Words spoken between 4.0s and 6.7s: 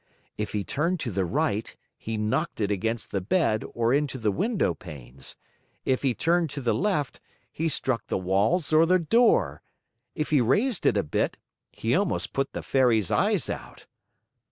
the windowpanes; if he turned to